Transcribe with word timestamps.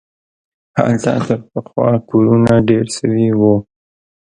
هلته 0.77 1.11
تر 1.27 1.39
پخوا 1.51 1.89
کورونه 2.09 2.51
ډېر 2.69 2.85
سوي 2.97 3.27
وو. 3.39 3.55